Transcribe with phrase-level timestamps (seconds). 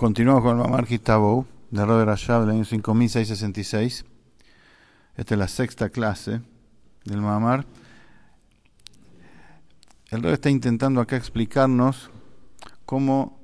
[0.00, 4.06] Continuamos con el Mamar Kitabou de Robert Ashab del año 5666.
[5.14, 6.40] Esta es la sexta clase
[7.04, 7.66] del Mamar.
[10.08, 12.10] El Rebbe está intentando acá explicarnos
[12.86, 13.38] cómo,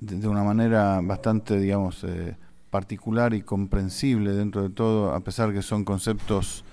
[0.00, 2.36] de una manera bastante, digamos, eh,
[2.70, 6.64] particular y comprensible dentro de todo, a pesar que son conceptos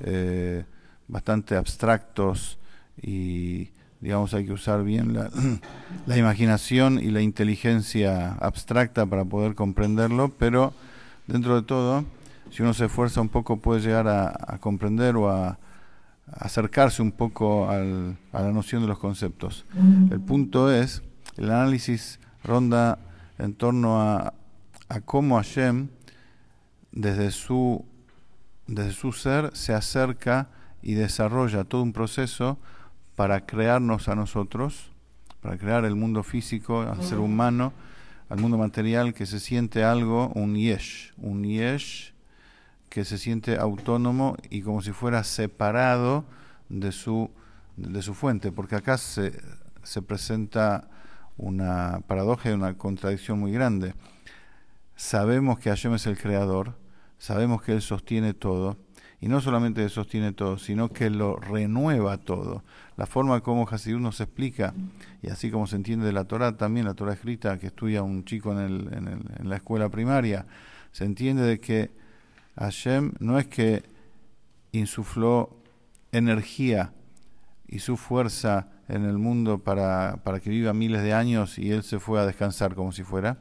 [0.00, 0.64] eh,
[1.08, 2.58] bastante abstractos
[3.02, 3.68] y
[4.04, 5.14] digamos, hay que usar bien
[6.06, 10.74] la, imaginación y la inteligencia abstracta para poder comprenderlo, pero
[11.26, 12.04] dentro de todo,
[12.50, 15.58] si uno se esfuerza un poco, puede llegar a, comprender o a,
[16.30, 19.64] acercarse un poco a la noción de los conceptos.
[20.10, 21.02] El punto es,
[21.38, 22.98] el análisis ronda
[23.38, 24.34] en torno a,
[24.90, 25.88] a cómo Hashem,
[26.92, 27.86] desde su,
[28.66, 30.50] desde su ser, se acerca
[30.82, 32.58] y desarrolla todo un proceso
[33.16, 34.90] para crearnos a nosotros,
[35.40, 37.72] para crear el mundo físico, al ser humano,
[38.28, 42.12] al mundo material que se siente algo, un yesh, un yesh
[42.88, 46.24] que se siente autónomo y como si fuera separado
[46.68, 47.30] de su,
[47.76, 49.40] de su fuente, porque acá se,
[49.82, 50.88] se presenta
[51.36, 53.94] una paradoja y una contradicción muy grande.
[54.96, 56.76] Sabemos que Hashem es el creador,
[57.18, 58.76] sabemos que Él sostiene todo,
[59.24, 62.62] y no solamente sostiene todo, sino que lo renueva todo.
[62.98, 64.74] La forma como Hasidú nos explica,
[65.22, 68.26] y así como se entiende de la Torah, también la Torah escrita que estudia un
[68.26, 70.44] chico en, el, en, el, en la escuela primaria,
[70.92, 71.90] se entiende de que
[72.58, 73.84] Hashem no es que
[74.72, 75.56] insufló
[76.12, 76.92] energía
[77.66, 81.82] y su fuerza en el mundo para, para que viva miles de años y él
[81.82, 83.38] se fue a descansar como si fuera,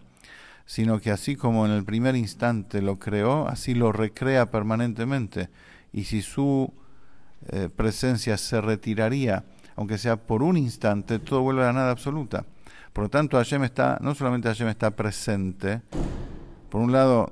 [0.66, 5.50] sino que así como en el primer instante lo creó, así lo recrea permanentemente
[5.94, 6.74] y si su
[7.50, 12.46] eh, presencia se retiraría, aunque sea por un instante, todo vuelve a la nada absoluta.
[12.92, 15.82] Por lo tanto, Hashem está, no solamente Hashem está presente,
[16.70, 17.32] por un lado,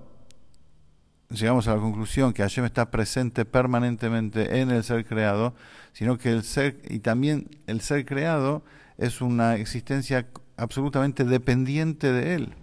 [1.29, 5.55] llegamos a la conclusión que Hashem está presente permanentemente en el ser creado,
[5.93, 8.63] sino que el ser, y también el ser creado
[8.97, 10.27] es una existencia
[10.57, 12.55] absolutamente dependiente de él.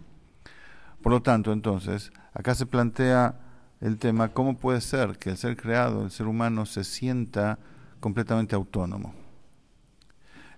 [1.02, 3.47] Por lo tanto, entonces, acá se plantea
[3.80, 7.58] el tema, ¿cómo puede ser que el ser creado, el ser humano, se sienta
[8.00, 9.14] completamente autónomo?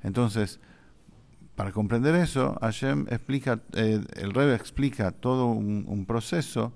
[0.02, 0.60] Entonces,
[1.54, 6.72] para comprender eso, Hashem explica, eh, el Rebbe explica todo un, proceso,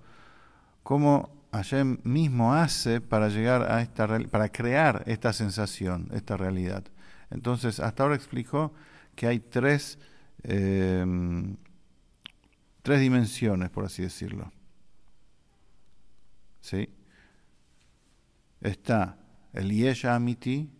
[0.82, 6.84] cómo Hashem mismo hace para llegar a esta, para crear esta sensación, esta realidad.
[7.30, 8.74] Entonces, hasta ahora explicó
[9.14, 9.98] que hay tres,
[10.42, 11.56] eh,
[12.82, 14.52] tres dimensiones, por así decirlo.
[16.64, 16.88] ¿Sí?
[18.62, 19.18] Está
[19.52, 20.70] el Yesh Amiti,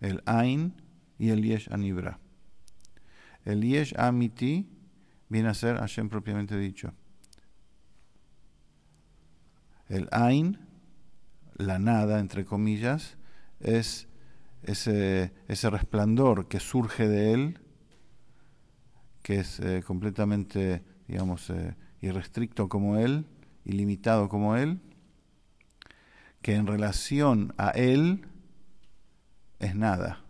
[0.00, 0.74] el Ain
[1.18, 2.18] y el Yesh Anibra.
[3.44, 4.68] El Yesh Amiti
[5.28, 6.92] viene a ser Hashem propiamente dicho.
[9.88, 10.58] El Ain,
[11.56, 13.16] la nada, entre comillas,
[13.60, 14.08] es
[14.64, 17.60] ese, ese resplandor que surge de él,
[19.22, 23.26] que es eh, completamente, digamos, eh, irrestricto como él,
[23.64, 24.80] ilimitado como Él,
[26.42, 28.26] que en relación a Él
[29.58, 30.20] es nada.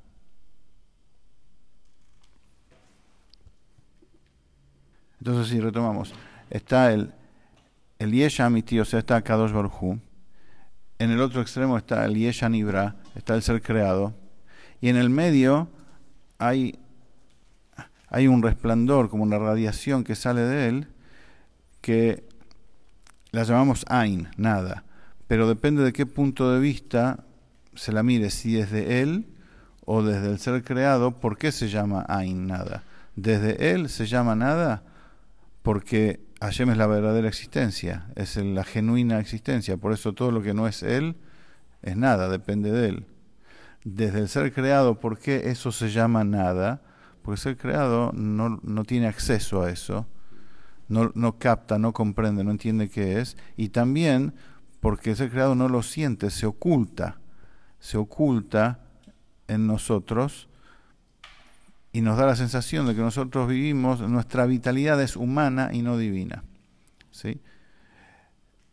[5.19, 6.15] Entonces, si retomamos,
[6.51, 7.13] está el,
[7.99, 9.99] el Yesha Amiti, o sea, está Kadosh Baruj
[10.99, 14.15] En el otro extremo está el Yesha Nibra, está el ser creado.
[14.81, 15.69] Y en el medio
[16.39, 16.79] hay,
[18.09, 20.89] hay un resplandor, como una radiación que sale de él,
[21.81, 22.29] que
[23.35, 24.85] la llamamos Ain, nada.
[25.27, 27.25] Pero depende de qué punto de vista
[27.75, 29.27] se la mire, si desde él
[29.85, 32.85] o desde el ser creado, ¿por qué se llama Ain, nada?
[33.17, 34.83] Desde él se llama nada
[35.63, 40.55] porque Hashem es la verdadera existencia, es la genuina existencia, por eso todo lo que
[40.55, 41.17] no es él
[41.83, 43.07] es nada, depende de él.
[43.85, 46.83] Desde el ser creado, ¿por qué eso se llama nada?
[47.23, 50.07] Porque el ser creado no, no tiene acceso a eso,
[50.89, 54.35] no, capta, no comprende, no entiende qué es, y también
[54.81, 57.19] porque ese creado no lo siente, se oculta,
[57.79, 58.81] se oculta
[59.49, 60.49] en nosotros
[61.93, 65.97] y nos da la sensación de que nosotros vivimos, nuestra vitalidad es humana y no
[65.97, 66.45] divina.
[67.11, 67.41] ¿sí?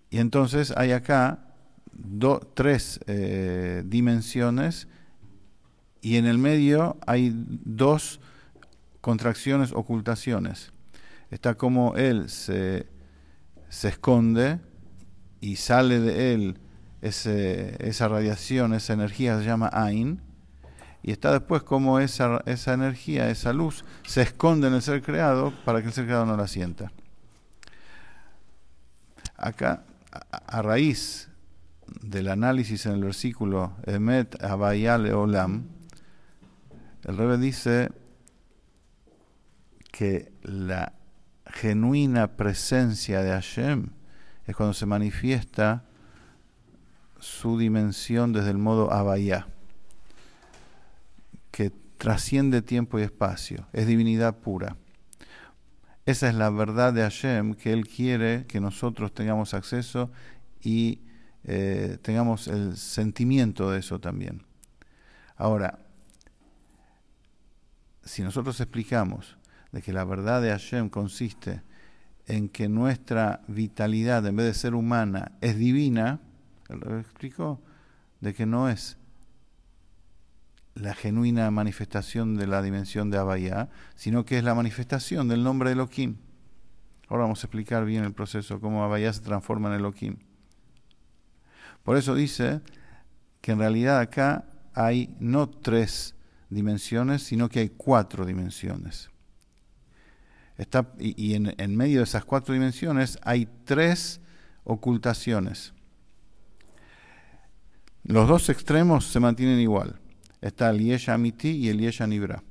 [0.09, 1.39] Y entonces hay acá
[2.55, 4.87] tres eh, dimensiones
[6.01, 8.19] y en el medio hay dos
[9.01, 10.73] contracciones, ocultaciones
[11.31, 12.87] está como él se,
[13.69, 14.59] se esconde
[15.39, 16.59] y sale de él
[17.01, 20.21] ese, esa radiación, esa energía se llama Ain,
[21.03, 25.51] y está después como esa, esa energía, esa luz, se esconde en el ser creado
[25.65, 26.91] para que el ser creado no la sienta.
[29.35, 31.29] Acá, a, raíz
[32.01, 35.69] del análisis en el versículo Emet Abayale Olam,
[37.03, 37.89] el Rebbe dice
[39.91, 40.93] que la
[41.61, 43.89] genuina presencia de Hashem
[44.47, 45.83] es cuando se manifiesta
[47.19, 49.47] su dimensión desde el modo Abayá,
[51.51, 54.75] que trasciende tiempo y espacio, es divinidad pura.
[56.07, 60.11] Esa es la verdad de Hashem que Él quiere que nosotros tengamos acceso
[60.63, 61.01] y
[61.43, 64.43] eh, tengamos el sentimiento de eso también.
[65.35, 65.77] Ahora,
[68.03, 69.37] si nosotros explicamos
[69.71, 71.61] de que la verdad de Hashem consiste
[72.27, 76.19] en que nuestra vitalidad, en vez de ser humana, es divina,
[76.69, 77.61] lo explicó,
[78.19, 78.97] de que no es
[80.75, 85.69] la genuina manifestación de la dimensión de Abaya, sino que es la manifestación del nombre
[85.69, 86.17] de Elohim.
[87.09, 90.17] Ahora vamos a explicar bien el proceso, cómo Abaya se transforma en Elohim.
[91.83, 92.61] Por eso dice
[93.41, 96.15] que en realidad acá hay no tres
[96.49, 99.10] dimensiones, sino que hay cuatro dimensiones.
[100.99, 104.21] Y, en, medio de esas cuatro dimensiones hay tres
[104.63, 105.73] ocultaciones.
[108.03, 109.99] Los dos extremos se mantienen igual.
[110.41, 112.43] Está el Yesh Amiti y el Yesh Anibra.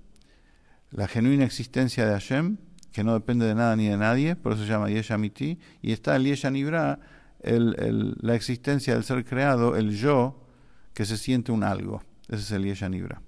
[0.91, 2.57] La genuina existencia de Hashem,
[2.93, 5.59] que no depende de nada ni de nadie, por eso se llama Yesh Amiti.
[5.81, 6.99] Y está el Yesh Anibra,
[7.41, 10.47] el, la existencia del ser creado, el yo,
[10.95, 12.03] que se siente un algo.
[12.29, 13.23] Ese es el Yesh Anibra.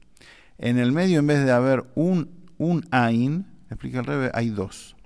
[0.58, 4.96] En el medio, en vez de haber un, un Ain, explica el Rebe, hay dos.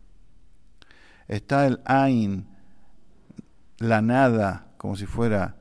[1.29, 2.47] Está el Ain,
[3.79, 5.57] la nada, como si fuera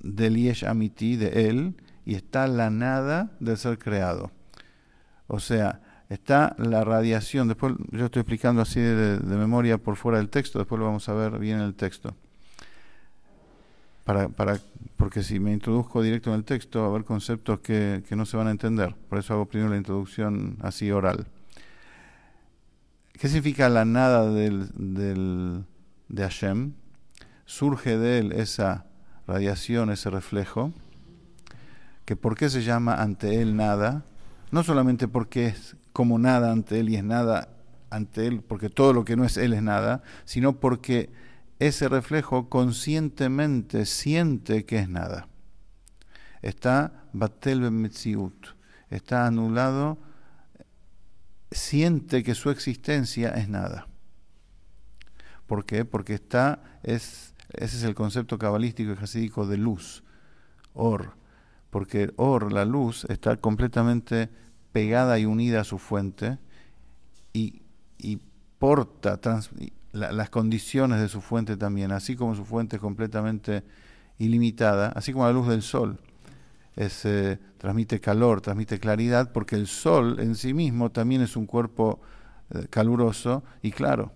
[0.00, 4.30] del Yesh Amiti, de él, y está la nada del ser creado.
[5.26, 10.28] O sea, está la radiación, después yo estoy explicando así de, memoria por fuera del
[10.28, 12.14] texto, después lo vamos a ver bien en el texto.
[14.04, 14.58] Para, para,
[14.96, 18.26] porque si me introduzco directo en el texto, va a haber conceptos que, que no
[18.26, 18.94] se van a entender.
[19.08, 21.26] Por eso hago primero la introducción así oral.
[23.20, 25.66] ¿Qué significa la nada del,
[26.08, 26.72] de Hashem?
[27.44, 28.86] Surge de él esa
[29.26, 30.72] radiación, ese reflejo,
[32.06, 34.06] que por qué se llama ante él nada,
[34.50, 37.50] no solamente porque es como nada ante él y es nada
[37.90, 41.10] ante él, porque todo lo que no es él es nada, sino porque
[41.58, 45.28] ese reflejo conscientemente siente que es nada.
[46.40, 48.46] Está batel metziut,
[48.88, 49.98] está anulado,
[51.50, 53.88] siente que su existencia es nada.
[55.46, 55.84] ¿Por qué?
[55.84, 60.04] Porque está, es, ese es el concepto cabalístico y jasídico de luz,
[60.74, 61.14] or,
[61.70, 64.30] porque or, la luz, está completamente
[64.72, 66.38] pegada y unida a su fuente
[67.32, 67.62] y,
[68.58, 69.18] porta
[69.92, 73.64] las condiciones de su fuente también, así como su fuente es completamente
[74.18, 75.98] ilimitada, así como la luz del sol.
[76.76, 77.06] Es,
[77.58, 82.00] transmite calor, transmite claridad, porque el sol en sí mismo también es un cuerpo
[82.50, 84.12] eh, caluroso y claro.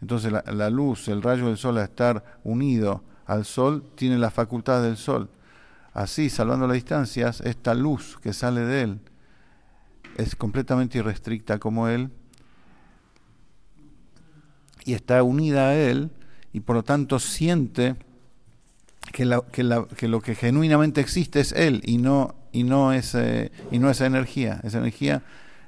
[0.00, 4.30] Entonces la, la, luz, el rayo del sol, a estar unido al sol, tiene la
[4.30, 5.30] facultad del sol.
[5.92, 9.00] Así, salvando las distancias, esta luz que sale de él
[10.16, 12.10] es completamente irrestricta como él
[14.84, 16.10] y está unida a él
[16.52, 17.96] y por lo tanto siente
[19.14, 24.06] que, lo que genuinamente existe es él y no, y, no ese, y no esa
[24.06, 24.60] energía.
[24.64, 25.22] Esa energía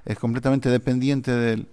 [0.04, 1.68] es completamente dependiente de él.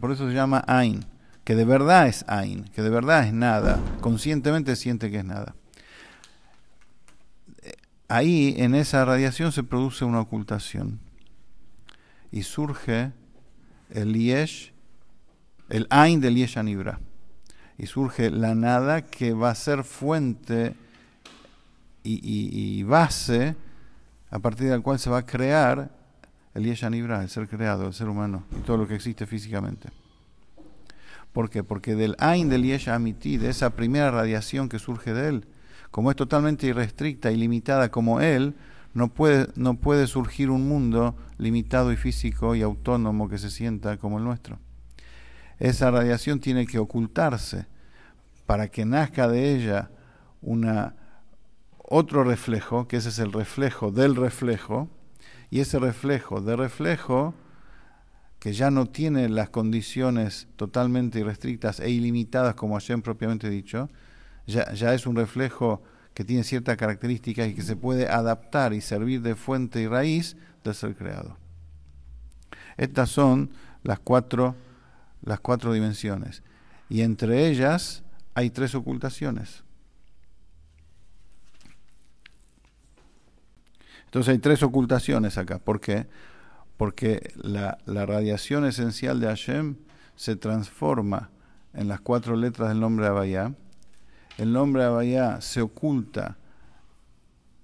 [0.00, 1.04] Por eso se llama Ain,
[1.44, 5.54] que de verdad es Ain, que de verdad es nada, conscientemente siente que es nada
[8.08, 11.00] ahí en esa radiación se produce una ocultación
[12.30, 13.12] y surge
[13.90, 14.72] el Yesh,
[15.68, 17.00] el Ain del Yesh Anibra.
[17.78, 20.74] Y surge la nada que va a ser fuente
[22.06, 23.56] y, base
[24.30, 25.90] a partir de la cual se va a crear
[26.54, 29.88] el Yesh Anibra, el ser creado, el ser humano y todo lo que existe físicamente.
[31.32, 31.62] ¿Por qué?
[31.62, 35.46] Porque del Ain del Yesh Amiti, de esa primera radiación que surge de él,
[35.90, 38.54] como es totalmente irrestricta y limitada como Él,
[38.92, 43.96] no puede, no puede surgir un mundo limitado y físico y autónomo que se sienta
[43.98, 44.58] como el nuestro.
[45.58, 47.66] Esa radiación tiene que ocultarse
[48.46, 49.90] para que nazca de ella
[50.42, 50.94] una,
[51.88, 54.88] otro reflejo, que ese es el reflejo del reflejo,
[55.50, 57.34] y ese reflejo de reflejo,
[58.38, 63.88] que ya no tiene las condiciones totalmente irrestrictas e ilimitadas como Hashem propiamente dicho,
[64.46, 65.82] ya, ya es un reflejo
[66.14, 70.36] que tiene ciertas características y que se puede adaptar y servir de fuente y raíz
[70.64, 71.36] del ser creado.
[72.76, 73.50] Estas son
[73.82, 74.56] las cuatro,
[75.22, 76.42] las cuatro dimensiones.
[76.88, 78.02] Y entre ellas
[78.34, 79.65] hay tres ocultaciones.
[84.16, 85.58] Entonces hay tres ocultaciones acá.
[85.58, 86.06] ¿Por qué?
[86.78, 89.76] Porque la, radiación esencial de Hashem
[90.14, 91.28] se transforma
[91.74, 93.54] en las cuatro letras del nombre de Abayá.
[94.38, 96.38] El nombre de Abayá se oculta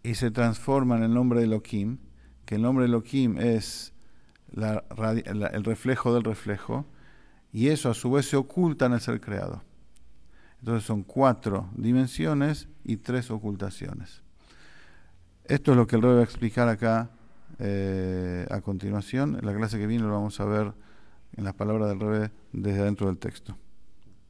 [0.02, 1.96] y se transforma en el nombre de Elohim,
[2.44, 3.94] que el nombre de Elohim es
[4.54, 6.84] el reflejo del reflejo,
[7.50, 9.62] y eso a su vez se oculta en el ser creado.
[10.58, 14.22] Entonces son cuatro dimensiones y tres ocultaciones.
[15.52, 17.10] Esto es lo que el Rebe va a explicar acá
[17.58, 19.36] eh, a continuación.
[19.38, 20.72] En la clase que viene lo vamos a ver
[21.36, 23.54] en las palabras del Rebe desde dentro del texto.